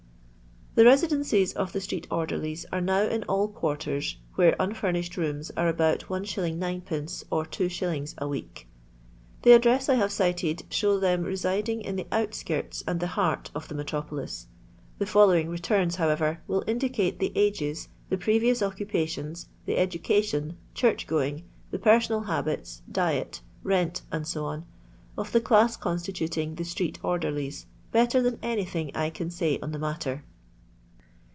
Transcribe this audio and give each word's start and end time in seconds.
Tke 0.73 0.85
retidencet 0.85 1.53
<ff 1.53 1.73
ikt 1.75 2.07
ttrHt^rderliei 2.07 2.65
are 2.71 2.79
now 2.79 3.01
in 3.03 3.23
all 3.25 3.49
quarters 3.49 4.15
where 4.35 4.55
unfurnished 4.57 5.17
rooms 5.17 5.51
are 5.57 5.67
about 5.67 6.03
Is. 6.03 6.07
dd, 6.07 7.23
or 7.29 7.43
2s. 7.43 8.15
a 8.17 8.25
week. 8.29 8.67
The 9.41 9.51
addresses 9.51 9.89
I 9.89 9.95
have 9.95 10.13
cited 10.13 10.63
show 10.69 10.97
them 10.97 11.23
residing 11.23 11.81
in 11.81 11.97
the 11.97 12.07
outskirts 12.09 12.85
and 12.87 13.01
the 13.01 13.07
heart 13.15 13.51
of 13.53 13.67
tho 13.67 13.75
metropolis. 13.75 14.47
The 14.97 15.05
following 15.05 15.49
returns, 15.49 15.97
how 15.97 16.07
ever, 16.07 16.39
will 16.47 16.63
indicate 16.65 17.19
the 17.19 17.33
ages, 17.35 17.89
the 18.07 18.17
previous 18.17 18.61
occupa 18.61 19.05
tions, 19.09 19.47
the 19.65 19.77
education, 19.77 20.55
church 20.73 21.05
going, 21.05 21.43
the 21.71 21.79
personal 21.79 22.21
habits, 22.21 22.81
diet, 22.89 23.41
rent, 23.61 24.03
Ac., 24.13 24.39
of 25.17 25.33
the 25.33 25.41
dass 25.41 25.75
constituting 25.75 26.55
the 26.55 26.63
street 26.65 26.97
orderlies, 27.03 27.65
better 27.91 28.21
than 28.21 28.39
anything 28.41 28.89
I 28.95 29.09
can 29.09 29.29
say 29.29 29.59
on 29.59 29.73
the 29.73 29.77
matter. 29.79 30.23